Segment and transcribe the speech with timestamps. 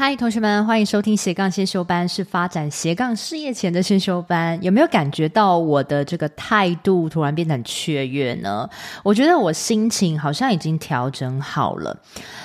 [0.00, 4.58] 嗨，同学们，欢迎收听斜杠先修班，是发展斜杠事业前的先修班。
[4.62, 8.66] 有没有感觉到我的这个态度突然变得很雀跃呢？
[9.02, 11.94] 我觉得我心情好像已经调整好了。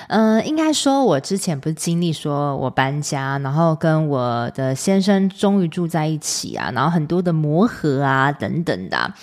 [0.10, 9.14] 嗯、应该说，我之前不是经历说我搬家，然后跟我的先生终于住在一起啊，然后很多的磨合啊，等等的，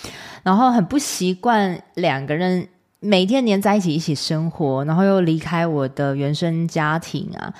[0.41, 2.67] 然后很不习惯两个人
[2.99, 7.53] 每天黏在一起一起生活，然后又离开我的原生家庭啊。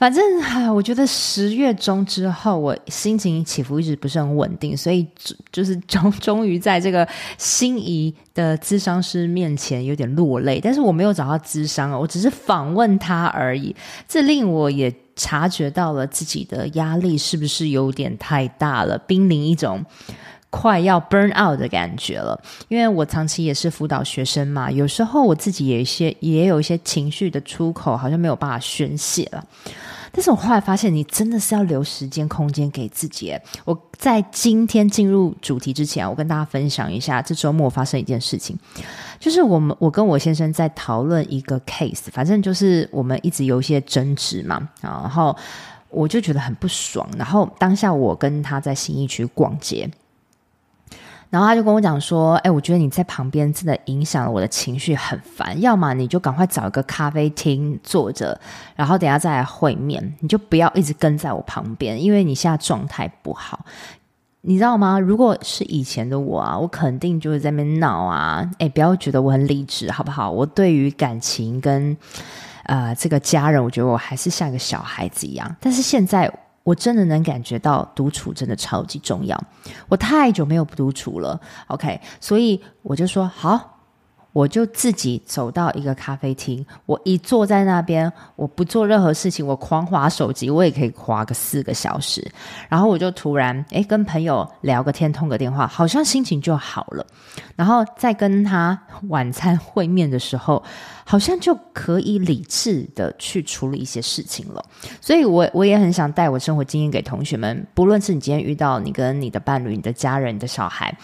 [0.00, 0.24] 反正
[0.74, 5.06] 我觉得十月中之后，我心情起伏一直不是很稳定，所以
[5.52, 10.58] 就是终终于在这个心仪的咨商师面前有点落泪。
[10.58, 13.76] 但是我没有找到咨商啊，我只是访问他而已。
[14.08, 19.84] 这令我也察觉到了自己的压力是不是有点太大了，濒临一种
[20.50, 22.38] 快要 burn out 的感觉了。
[22.68, 29.42] 因为我长期也是辅导学生嘛，有时候我自己也有一些也有一些情绪的出口，好像没有办法宣泄了。
[30.12, 33.32] 但是我后来发现，你真的是要留时间、空间给自己。
[33.64, 38.58] 我在今天进入主题之前，我跟大家分享一下，这周末发生一件事情，
[39.20, 45.36] 就是我们我跟我先生在讨论一个 case，反正就是我们一直有一些争执嘛，然后
[45.90, 49.88] 我就觉得很不爽，然后当下我跟他在新义区逛街。
[51.30, 55.58] 然后他就跟我讲说：“哎，我觉得你在旁边真的影响了我的情绪，很烦。
[55.60, 58.36] 要么你就赶快找一个咖啡厅坐着，
[58.74, 60.12] 然后等下再来会面。
[60.18, 63.64] 你就不要一直跟在我旁边，因为你现在状态不好，
[64.40, 64.98] 你知道吗？
[64.98, 68.44] 如果是以前的我啊，我肯定就是在那边闹啊。
[68.58, 70.28] 哎，不要觉得我很理智，好不好？
[70.28, 71.96] 我对于感情跟
[72.64, 75.56] 呃这个家人，我觉得我还是像一个小孩子一样。
[75.60, 76.28] 但是现在。”
[76.70, 79.36] 我真的能感觉到独处真的超级重要。
[79.88, 83.79] 我太久没有独处了，OK，所以我就说好。
[84.32, 92.24] 我就自己走到一个咖啡厅，我一坐在那边，我不做任何事情，我狂滑手机，我也可以滑个四个小时。
[92.68, 97.04] 然后我就突然诶跟朋友聊个天，通个电话，好像心情就好了。
[97.56, 100.62] 然后再跟他晚餐会面的时候，
[101.04, 104.64] 好像就可以理智的去处理一些事情了。
[105.00, 110.96] 所以我我也很想带我生活经验给同学们，不论是你今天遇到你跟你的伴侣、你的家人、你的小孩。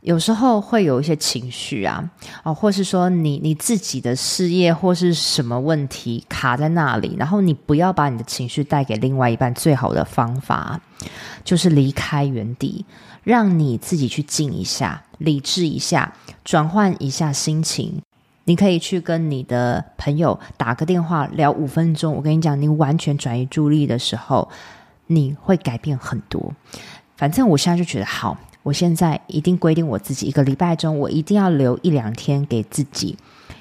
[0.00, 2.08] 有时候会有一些情绪啊，
[2.44, 10.80] 哦，或是说你你自己的事业或是什么问题卡在那里，然后你不要把你的情绪带给另外一半，最好的方法
[11.42, 12.86] 就是离开原地，
[13.24, 18.00] 让你自己去静一下，理智一下，转换一下心情。
[18.44, 24.48] 你可以去跟你的朋友打个电话聊五分钟，我跟你讲，你完全转移注意力的时候，
[25.08, 26.54] 你会改变很多。
[27.16, 28.38] 反正我现在就觉得好。
[28.68, 33.16] 我现在一定规定我自己，一个礼拜中我一定要留一两天给自己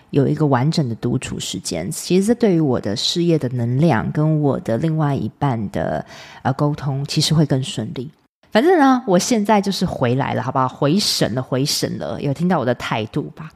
[0.09, 1.89] 有一个完整的独处时间。
[1.89, 6.05] 其实这对于我的事业的能量跟我的另外一半的
[6.41, 8.11] 呃沟通，其实会更顺利。
[8.51, 10.67] 反正呢，我现在就是回来了，好不好？
[10.67, 13.49] 回神了，回神了，有听到我的态度吧？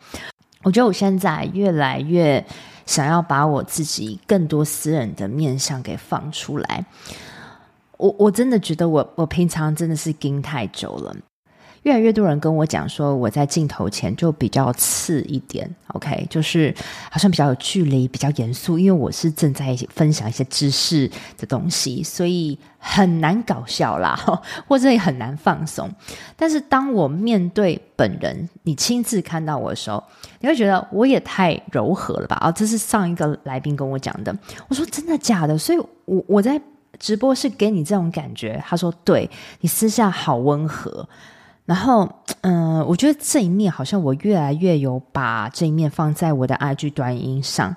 [0.64, 2.42] 我觉得我现在越来越
[2.86, 6.86] 想要把我自己更多私人的面向给放出来。
[7.98, 11.14] 我我真的觉得我我平常真的是盯太久了。
[11.84, 16.74] 越来越多人跟我讲说，我在镜头前就比较刺一点，OK，就是
[17.10, 24.16] 好像比较有距离，比较严肃，因为我是正在分享一些知识的东西，所以很难搞笑啦，
[24.68, 25.90] 或者也很难放松。
[26.36, 30.04] 但是当我面对本人，你亲自看到我的时候，
[30.40, 32.36] 你会觉得我也太柔和了吧？
[32.36, 34.36] 啊，这是上一个来宾跟我讲的。
[34.68, 35.58] 我说真的假的？
[35.58, 36.62] 所以我我在
[37.00, 38.64] 直播是给你这种感觉。
[38.68, 39.28] 他说对，
[39.62, 41.10] 你私下好温和。
[41.72, 42.06] 然后，
[42.42, 47.74] 嗯、我觉得这一面好像我越来越有把这一面放在我的 IG 短音上。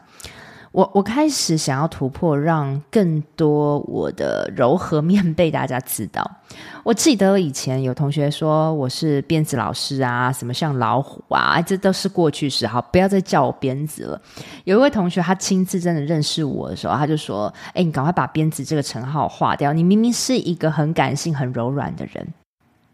[0.72, 6.28] 我我开始想要突破，让更多我的柔和面被大家知道。
[6.82, 12.66] 我记得以前有同学说我是鞭子老师啊，什么像老虎啊，这都是过去式。
[12.66, 14.20] 好，不要再叫我鞭子了。
[14.64, 19.72] 有一位同学他亲自真的认识我的时候，他就说：“哎，你赶快把鞭子这个称号划掉。
[19.72, 22.26] 你明明是一个很感性、很柔软的人。”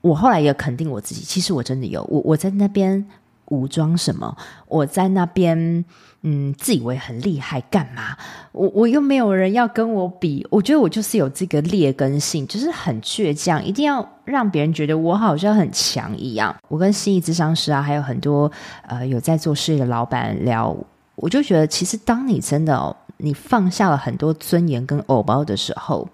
[0.01, 3.07] 我后来也肯定我自己，其实我真的有我我在那边
[3.47, 4.37] 武装什么？
[4.67, 5.85] 我在那边
[6.23, 8.17] 嗯，自以为很厉害干嘛？
[8.53, 16.55] 我我又没有人要跟我比，我觉得我就是有这个劣根性，就是很倔强，一定要让别人觉得我好像很强一样。
[16.69, 18.51] 我跟心仪咨商师啊，还有很多
[18.87, 20.77] 呃有在做事业的老板聊，
[21.17, 22.97] 我就觉得其实当你真的。
[23.23, 26.09] 你放下了很多尊严跟偶包的时候，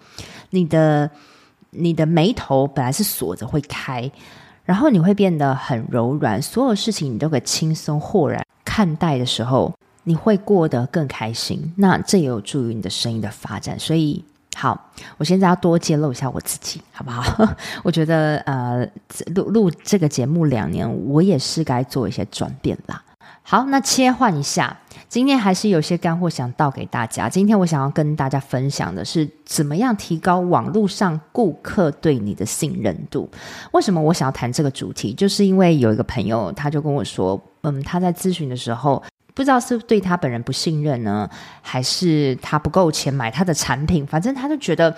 [0.51, 1.09] 你的
[1.79, 4.11] 你的眉头本来是锁着会开，
[4.65, 9.73] 然后你会变得很柔软，所有事情你都可以轻松豁然看待的时候，
[10.05, 11.73] 你会过得更开心。
[11.77, 14.25] 那这也有助于你的声音的发展，所以。
[14.59, 17.47] 好，我现在要多揭露一下我自己，好不好？
[17.85, 18.89] 我觉得，呃，
[19.35, 23.03] 录录这个节目两年，我也是该做一些转变啦。
[23.49, 24.77] 好，那切换一下，
[25.09, 27.29] 今天还是有些干货想倒给大家。
[27.29, 33.31] 今天我想要跟大家分享的是，怎么样提高网络上顾客对你的信任度？
[33.71, 35.15] 为什么我想要谈这个主题？
[35.15, 39.01] 就是因为有一个朋友，他就跟我说，嗯，他在咨询的时候。
[39.33, 41.31] 不知道是对他本人不信任呢，
[41.63, 44.05] 还是他不够钱买他的产品？
[44.05, 44.93] 反正他就觉得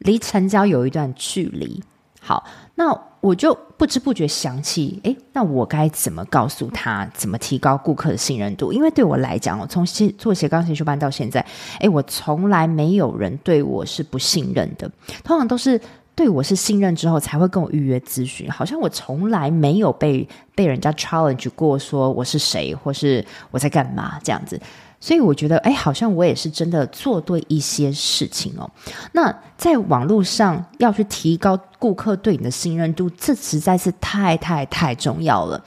[0.00, 1.82] 离成交有一段距离。
[2.24, 2.44] 好，
[2.76, 8.72] 那我就不知不觉想起，诶，那我该怎么告诉他，怎么提高顾客的信任度？
[8.72, 9.84] 因为对我来讲，我从
[10.16, 11.44] 做斜杠先修班到现在，
[11.80, 14.88] 诶，我从来没有人对我是不信任的，
[15.24, 15.80] 通常都是。
[16.14, 24.60] 对我是信任之后才会跟我预约咨询，好像我从来没有被被人家 challenge 过，说我是谁或是我在干嘛这样子，
[25.04, 28.70] 所以我觉得，哎，好像我也是真的做对一些事情哦。
[29.10, 35.60] 那在网络上要去提高顾客对你的信任度，这实在是太太太重要了。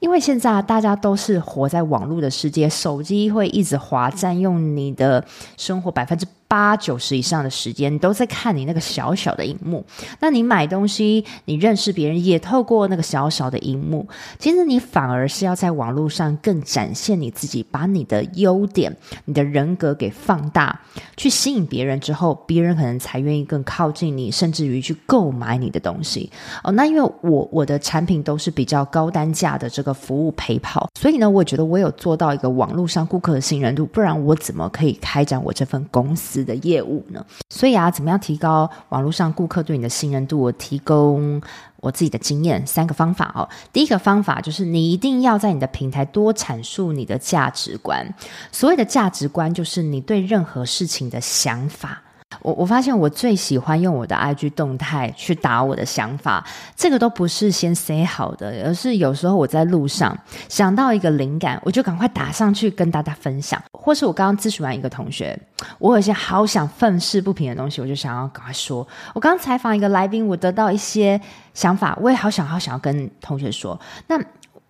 [0.00, 5.24] 因为现在大家都是活在网络的世界，手机会一直滑，占用你的
[5.56, 9.84] 生活百分之八九十以上的时间，都在看你那个小小的荧幕。
[10.20, 14.06] 那你买东西，你认识别人，也透过那个小小的荧幕。
[14.38, 18.94] 其实你反而是要在网络上更展现你自己，把你的优点、
[19.24, 20.78] 你的人格给放大，
[21.16, 26.30] 去吸引别人之后，别人可能才愿意更靠近你，甚至于去购买你的东西。
[26.62, 29.94] 哦，那因为我我的产品都是比较高单价的这个。
[29.94, 37.22] 服务陪跑，所以呢，我觉得我有做到一个网络上顾客的信任度，不然我怎么可以开展我这份公司的业务呢？
[37.50, 40.40] 所以啊，怎么样提高网络上顾客对你的信任度？
[40.40, 41.42] 我提供
[41.80, 43.46] 我自己的经验，三个方法哦。
[43.74, 48.14] 第一个方法就是你一定要在你的平台多阐述你的价值观。
[48.50, 52.03] 所谓的价值观，就是你对任何事情的想法。
[52.40, 56.44] 我我发现我最喜欢用我的 IG 动态去打我的想法，
[56.76, 60.16] 这个都不是先 say 好的，而是有时候我在路上
[60.48, 63.62] 想到一个灵感，我就赶快打上去跟大家分享。
[63.72, 65.38] 或是我刚刚咨询完一个同学，
[65.78, 68.86] 我有些好想愤世不平的东西，我就想要赶快说。
[69.14, 71.20] 我刚刚采访一个来宾，我得到一些
[71.52, 73.78] 想法，我也好想好想要跟同学说。
[74.06, 74.18] 那。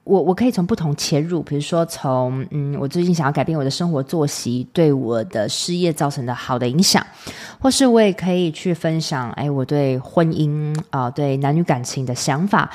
[0.05, 7.05] 我我可以从不同切入，比如说从嗯，我最近想要改变我的生活作息，对我的事业造成的好的影响，
[7.59, 12.71] 或是我也可以去分享，哎，我对婚姻啊、对男女感情的想法。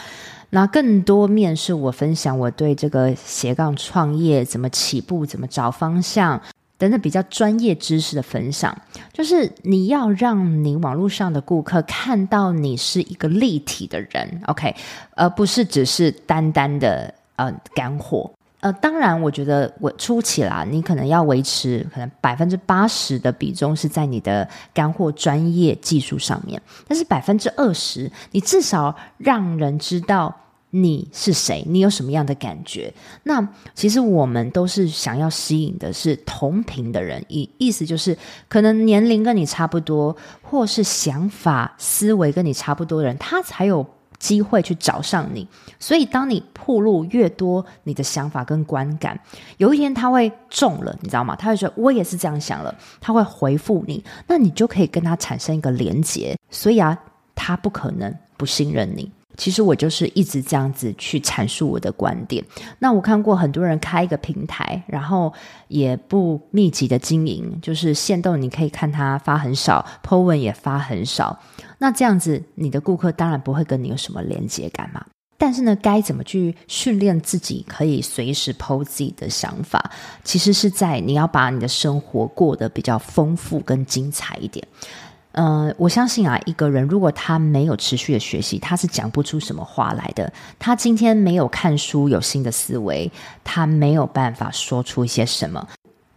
[0.50, 6.42] 那更多面是我分享我对这个斜杠创业怎么起步、怎么找方向
[6.80, 8.76] 等等比较专业知识的分享。
[9.14, 14.76] 就是你要让你网络上的顾客看到你是一个立体的人，OK，
[15.12, 17.14] 而不是只是单单的。
[17.40, 18.30] 呃，干货。
[18.60, 30.36] 呃，当然，我觉得我初期啦，你可能要维持可能百分之八十的比重是在你的干货专业技术上面，但是百分之二十，你至少让人知道
[30.72, 32.94] 你是谁，你有什么样的感觉。
[33.24, 38.18] 那其实我们都是想要吸引的是同频的人，意意思就是
[38.50, 43.88] 可能年龄跟你差不多，或是想法思维跟你差不多的人，他才有。
[44.20, 45.48] 机会去找上你，
[45.80, 49.20] 所以当你铺路越多你的想法跟观感，
[49.58, 51.36] 有一天他会中了，你知道吗？
[51.36, 56.38] 他会说我也是这样想了，他会回复你，那你就可以跟他产生一个连结。
[56.52, 56.98] 所以啊，
[57.34, 59.10] 他不可能不信任你。
[59.38, 62.44] 其实我就是一直这样子去阐述我的观点。
[62.78, 65.32] 那我看过很多人开一个平台，然后
[65.70, 71.40] 也不密集的经营，就是限动，你可以看他发很少，po 文也发很少。
[71.80, 75.04] 那这样子，你的顾客当然不会跟你有什么连接感嘛。
[75.38, 79.90] 但是呢，该怎么去训练自己可以随时 po 自己的想法？
[80.24, 84.68] 其实是在你要把你的生活过得比较丰富跟精彩一点。
[85.32, 90.34] 呃，我相信啊，一个人如果他没有持续的学习，他是讲不出什么话来的。
[90.58, 93.10] 他今天没有看书，有新的思维，
[93.44, 95.66] 他没有办法说出一些什么。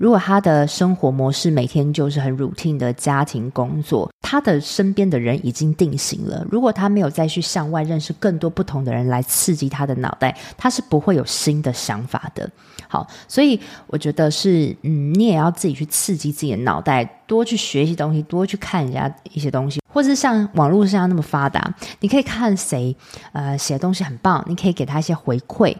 [0.02, 6.44] 如果他的生活模式每天就是很 routine 的家庭工作，他的身边的人已经定型了。
[6.50, 12.50] 如果他没有再去向外认识更多不同的人来刺激他的脑袋，他是不会有新的想法的。
[12.88, 22.96] 好，所以我觉得是，嗯，你也要自己去刺激自己的脑袋，多去学习东西，多去看人家一些东西，或是像网络上那么发达，你可以看谁，
[23.30, 25.72] 呃，写的东西很棒，你可以给他一些回馈。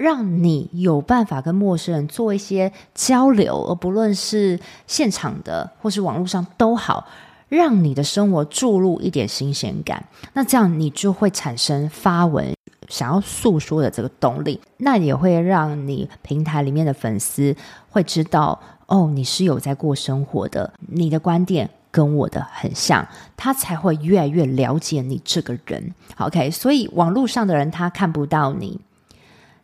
[0.00, 7.06] 让你有办法跟陌生人做一些交流，而不论是现场的或是网络上都好，
[7.50, 10.02] 让你的生活注入一点新鲜感。
[10.32, 12.50] 那这样你就会产生发文
[12.88, 17.54] 想要诉说的这个动力，那也会让你平台里面的粉丝
[17.90, 21.68] 会知道，哦，你是有在过生活的，你的观点。
[21.92, 23.04] 跟我的很像，
[23.36, 25.92] 他才会越来越了解你这个人。
[26.18, 28.78] OK，所以网络上的人他看不到你，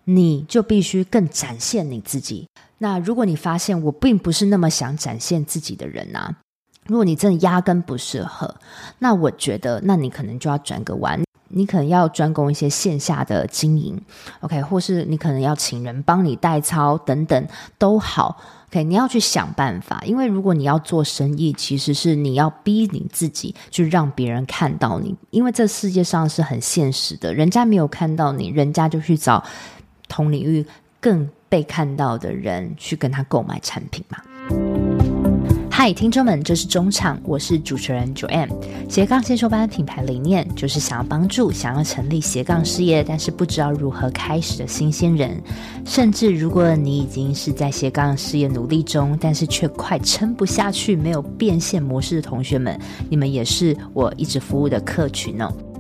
[0.07, 2.49] 你就必须更展现你自己。
[2.79, 6.37] 那如果你发现我并不是那么想展现自己的人啊，
[6.87, 8.55] 如果你真的压根不适合，
[8.99, 14.01] 那我觉得，那你可能就要转个弯，你可能要专攻一些线下的经营
[14.41, 17.49] ，OK，或是你可能要请人帮你代操等等
[17.79, 18.41] 都好。
[18.69, 29.43] OK，你要去想办法，因为如果你要做生意，其实是你要逼你自己去让别人看到你，因为这世界上是很现实的，人家没有看到你，人家就去找
[30.09, 30.65] 同领域
[31.01, 34.19] 更被看到的人去跟他购买产品嘛。
[35.69, 38.49] 嗨，听众们，这是中场，我是主持人 Joanne。
[38.89, 45.39] 斜杠先修班品牌理念就是想要帮助想要成立斜杠事业，但是不知道如何开始的新鲜人，
[45.85, 55.53] 甚至如果你已经是在斜杠事业努力中，但是却快撑不下去，没有变现模式的同学们，你们也是我一直服务的客群哦。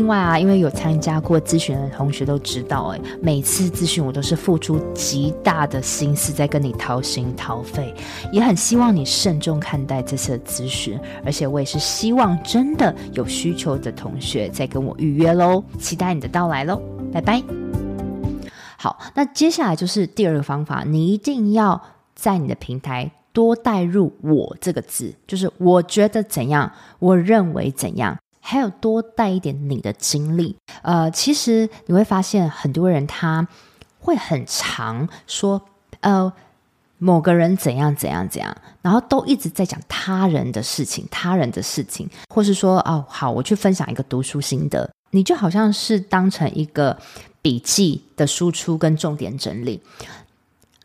[0.00, 7.94] 另外啊，因为有参加过咨询的同学都知道，诶，每次咨询我都是付出极大的心思在跟你掏心掏肺，
[8.32, 16.80] 也很希望你慎重看待这次的咨询，而且我也是希望真的有需求的同学再跟我预约喽，期待你的到来喽，
[17.12, 17.42] 拜拜。
[18.78, 21.78] 好，那接下来就是第二个方法，你一定要
[22.14, 28.16] 在你的平台多带入“我”这个字，就是我觉得怎样，我认为怎样。
[28.40, 33.46] 还有多带一点你的经历，呃，其实你会发现很多人他
[34.00, 35.60] 会很常说，
[36.00, 36.32] 呃，
[36.98, 46.98] 某个人怎样怎样怎样，然后都一直在讲他人的事情，他人的事情，或是说，哦，好，我去分享一个读书心得，你就好像是当成一个
[47.42, 49.82] 笔记的输出跟重点整理。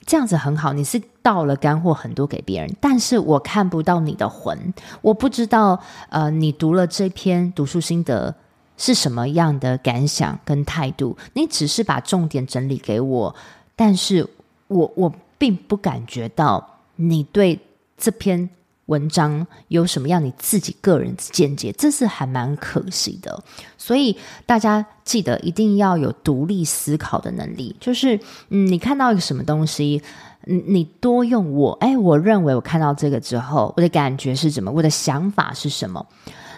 [0.05, 8.35] 这样子很好，你是倒了干货很多给别人，但是我看不到你的魂，我不知道，呃，你读了这篇读书心得
[8.77, 13.35] 是什么样的感想跟态度，你只是把重点整理给我，
[13.75, 14.27] 但是
[14.67, 17.59] 我我并不感觉到你对
[17.97, 18.49] 这篇。
[18.85, 21.71] 文章有什么样你自己个人见解？
[21.71, 23.43] 这是还蛮可惜的。
[23.77, 24.15] 所以
[24.45, 27.75] 大家记得一定要有独立思考的能力。
[27.79, 30.01] 就是，嗯，你看到一个什么东西，
[30.45, 34.71] 嗯，你多用我，哎，我认为我看到这个之后，我的感觉是什么？
[34.71, 36.05] 我的想法是什么？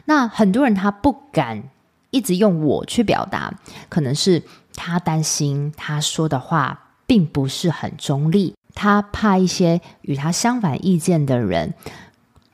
[0.06, 1.64] 那很多人他不敢
[2.12, 3.54] 一直用我去表达，
[3.88, 4.44] 可能是
[4.76, 11.74] 他担心他说的话并不是很中立，他怕一些与他相反意见的人。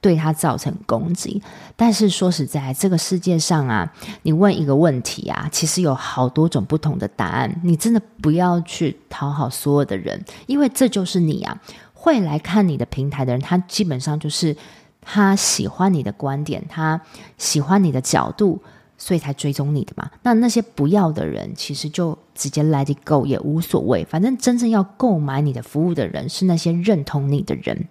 [0.04, 1.42] 对他造成攻击，
[1.78, 3.90] 但是说实在，这个世界上啊，
[4.24, 7.62] 你问一个问题啊，其实有好多种不同的答案。
[7.64, 11.62] 你真的不要去讨好所有的人，因为这就是你啊。
[11.94, 14.54] 会来看你的平台的人，他基本上就是
[15.02, 17.00] 他喜欢你的观点，他
[17.38, 18.62] 喜欢你的角度，
[18.98, 20.12] 所以才追踪你的嘛。
[20.22, 24.04] 那那些不要的人，其实就直接 let it go 也无所谓。
[24.04, 27.88] 反正真正要购买你的服务的人，是那些认同你的人。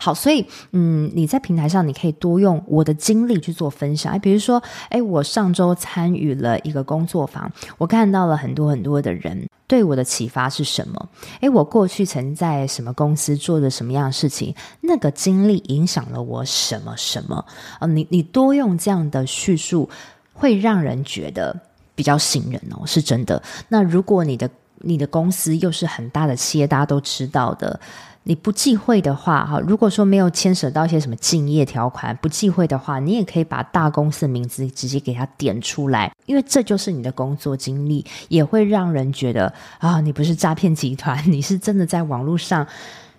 [0.00, 4.12] 好，所以嗯，你在平台上你可以多用我的经历去做分享。
[4.12, 11.08] 哎，比如说，哎，我上周参与了一个工作坊，我看到了很多很多的人，对我的启发是什么？
[11.40, 14.52] 哎，我过去曾在什么公司做的什么样的事情？
[14.80, 17.44] 那个经历影响了我什么什么？
[17.78, 19.88] 啊，你你多用这样的叙述，
[20.32, 21.56] 会让人觉得
[21.94, 23.40] 比较信任哦，是真的。
[23.68, 27.78] 那如果你的你的公司又是很大的企业，大家都知道的。
[28.24, 42.64] 你不忌讳的话，哈，如果说没有牵扯到一些什么竞业条款，不忌讳的话，你也可以把大公司的名字直接给它点出来，因为这就是你的工作经历，也会让人觉得啊，你不是诈骗集团， 你是真的在网络上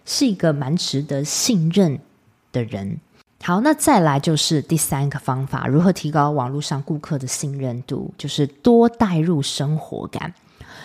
[0.05, 1.99] 是一个蛮值得信任
[2.53, 2.97] 的人。
[3.43, 10.33] 好，那再来就是第三个方法，如何提高网络上顾客的信任度，就是多带入生活感。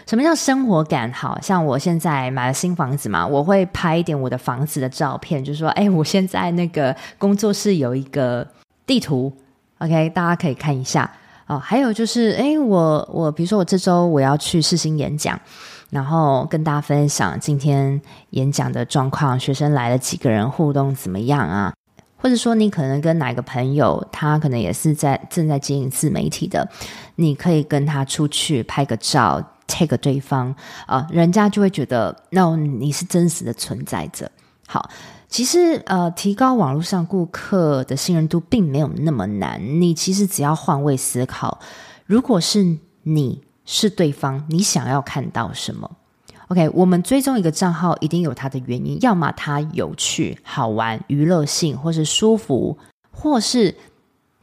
[0.09, 1.13] 什么叫生活感？
[1.13, 8.47] 好像我现在买了新房子嘛，我会拍一点我的房子的照片，就是说，哎，我现在那个工作室有一个
[8.87, 9.31] 地图
[9.81, 11.11] ，OK，大家可以看一下
[11.47, 11.59] 哦。
[11.59, 15.39] 还有就是，哎，我我比如说我这周我要去试新演讲，
[15.91, 18.01] 然后跟大家分享今天
[18.31, 21.75] 演讲的状况，学生来了几个人，互动怎么样啊？
[22.17, 26.67] 或者说，你可能跟哪个朋友，他可能也是在正在经营自媒体的，
[27.17, 30.53] 你可以跟他出去拍个照，take 对方
[30.87, 34.29] 啊、人家就会觉得，那你是真实的存在着。
[34.67, 34.91] 好，
[35.29, 41.61] 其实呃，提高网络上顾客的信任度并没有那么难，你其实只要换位思考，
[42.05, 45.91] 如果是你是对方，你想要看到什么
[46.49, 52.77] ？OK，我们追踪一个账号一定有它的原因，要么它有趣、好玩、娱乐性，或是舒服，
[53.11, 53.75] 或是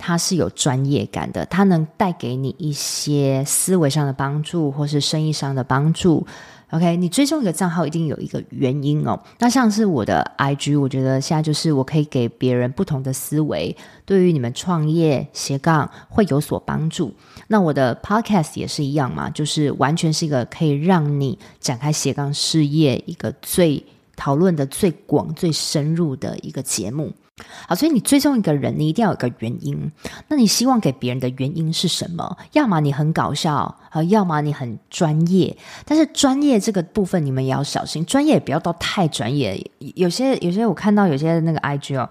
[0.06, 6.24] 它是有专业感的，它能带给你一些思维上的帮助，或是生意上的帮助。
[6.70, 9.20] OK，你追踪一个账号一定有一个原因哦。
[9.40, 17.12] 那像是我的 IG，我觉得现在就是我可以给别人不同的思维，对于你们创业斜杠会有所帮助。
[17.48, 23.84] 那我的 Podcast 也是一样嘛，就是完全是一个可以让你展开斜杠事业一个最
[24.16, 27.12] 讨论的最广、最深入的一个节目。
[27.68, 29.92] 好，所以你追踪一个人，你一定要有个原因。
[30.30, 32.38] 那你希望给别人的原因是什么？
[32.54, 35.58] 要么你很搞笑，啊，要么你很专业。
[35.84, 39.70] 但是专业这个部分，你们也要小心，专业也不要到太专业。
[39.80, 42.10] 有些有些我看到有些那个 IG 哦。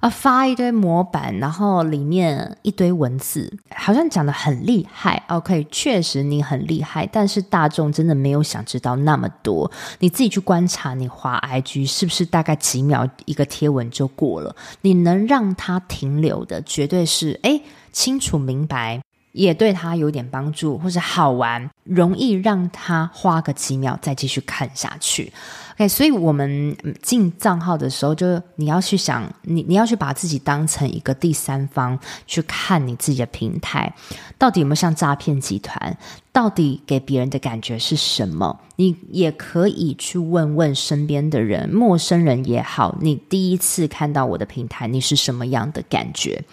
[0.00, 5.22] 啊，发一堆模板，然后里面一堆文字，好像讲的很厉害。
[5.28, 9.70] OK，确实你很厉害，但是大众真的没有想知道那么多。
[9.98, 14.56] 你自己去观察，你滑 IG 是不是大概几秒一个贴文就过了？
[14.80, 25.32] 你能让它停留的，绝对是诶，清楚明白，也对他有点帮助，或者好玩，容易让他花个几秒再继续看下去。
[25.74, 33.92] OK，所以我们进账号的时候，就你要去想，你你要去把自己当成一个第三方去看你自己的平台，
[34.36, 35.96] 到底有没有像诈骗集团？
[36.32, 38.60] 到底给别人的感觉是什么？
[38.76, 46.44] 你也可以去问问身边的人，陌生人也好，你第一次看到我的平台，你是什么样的感觉？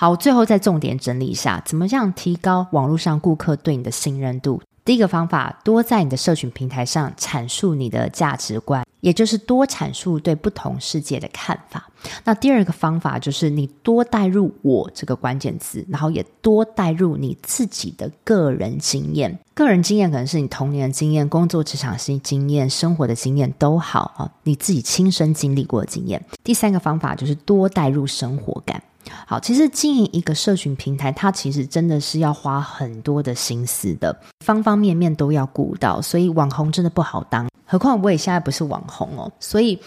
[0.00, 4.62] 好，最后再重点整理一下，怎么样提高网络上顾客对你的信任度？
[4.84, 11.90] 第一个方法，多在你的社群平台上阐述你的价值观，也就是多阐述对不同世界的看法。
[12.22, 19.36] 那第二个方法就是你多带入“我”这个关键词，然后也多带入你自己的个人经验。
[19.52, 26.24] 个人经验可能是你童年的经验、工作职场性经验、生活的经验都好啊，你自己亲身经历过的经验。
[26.44, 28.80] 第三个方法就是多带入生活感。
[29.26, 37.48] 好，其实经营一个社群平台，它其实真的是要花很多的心思的，方方面面都要顾到，所以网红真的不好当。
[37.64, 39.78] 何况我也现在不是网红哦，所以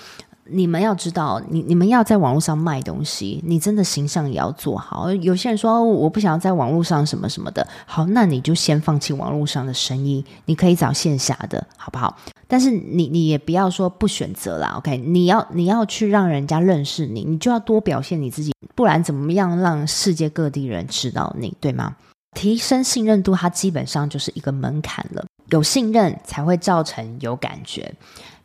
[0.51, 5.11] 你们要知道，你你们要在网络上卖东西，你真的形象也要做好。
[5.15, 12.17] 有些人说我不想要在网络上什么什么的，好，那你就先放弃网络上的生意，你可以找线下的，好不好？
[12.47, 14.97] 但是你你也不要说不选择啦，OK？
[14.97, 18.51] 你要你要去让人家认识你，你就要多表现你自己。
[18.75, 21.95] 不然怎么样让世界各地人知道你，对吗？
[22.33, 25.25] 提升信任度，它基本上就是一个门槛了。
[25.49, 27.93] 有信任才会造成有感觉，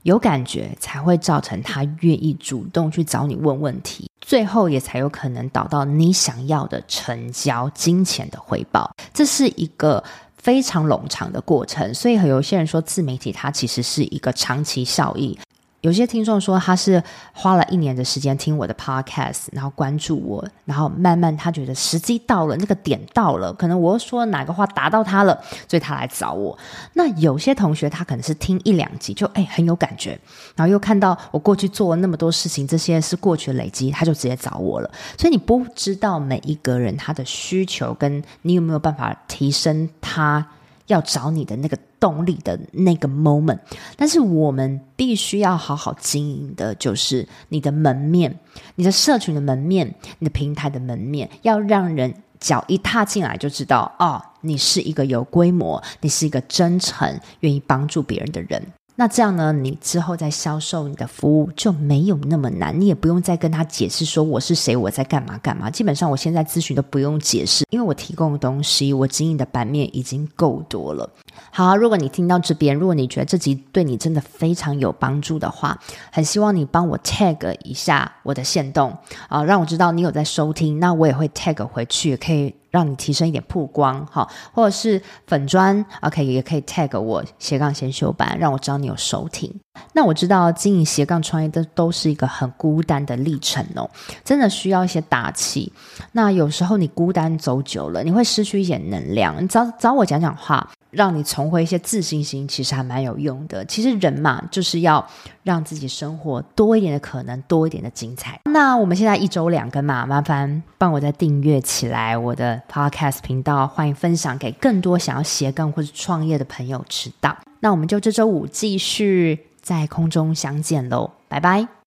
[0.07, 8.89] 有感觉才会造成他愿意主动去找你问问题，最后也才有可能导到你想要的成交、金钱的回报。
[9.13, 10.03] 这是一个
[10.37, 15.37] 非常冗长的过程，所以有些人说自媒体它其实是一个长期效益。
[15.83, 17.01] 有些听众说他是
[17.33, 26.59] 花了一年的时间听我的 podcast，然后关注我，然后慢慢他觉得时机到了，那个点到了，可能我说哪个话打到他了，所以他来找我。
[26.95, 30.19] 那有些同学他可能是听一两集就哎很有感觉，
[30.57, 34.91] 然后又看到我过去做了那么多事情，这些是过去的累积，他就直接找我了。
[35.17, 40.45] 所以你不知道每一个人他的需求，跟你有没有办法提升他
[40.87, 41.79] 要找你的那个。
[42.07, 43.59] 动力的那个 moment，
[43.97, 48.39] 但是我们必须要好好经营的，就是你的门面，
[48.77, 58.63] 你的社群的门面，你的平台的门面，要让人脚一踏进来就知道，哦，你是一个有规模，你是一个真诚、愿意帮助别人的人。
[58.99, 65.69] 那这样呢，你之后再销售你的服务就没有那么难，你也不用再跟他解释说我是谁，我在干嘛干嘛。
[65.69, 71.07] 基本上我现在咨询都不用解释，因为我提供的东西，我经营的版面已经够多了。
[71.51, 75.79] 好，如果你听到这边，如果你觉得这集对你真的非常有帮助的话，
[76.13, 78.97] 很希望你帮我 tag 一下我的线动
[79.29, 89.53] 啊，让我知道你有在收听，那我也会 tag 回去，可以让你提升一点曝光，哈，或者是粉砖，OK，也可以 tag 我斜杠先修班，让我知道你有收听。
[89.93, 93.89] 那我知道经营斜杠创业的都是一个很孤单的历程哦，
[94.25, 95.73] 真的需要一些打气。
[96.13, 99.43] 那有时候你孤单走久了，你会失去一点能量。
[99.43, 100.69] 你找找我讲讲话。
[100.97, 103.65] 让你重回一些自信心，其实还蛮有用的。
[103.67, 105.07] 其实人嘛，就是要
[105.43, 108.41] 让自己生活多一点的可能，多一点的精彩。
[108.47, 117.37] 那我们现在一周两更嘛，麻烦帮我再订阅起来我的 Podcast 频道，欢迎分享给更多想要斜杠或者创业的朋友知道。
[117.61, 121.77] 那我们就这周五继续在空中相见喽，拜拜。